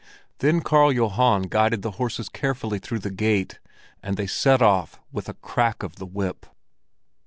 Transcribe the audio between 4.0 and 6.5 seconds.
and they set off with a crack of the whip.